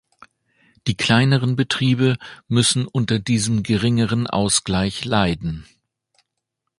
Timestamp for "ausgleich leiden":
4.25-5.67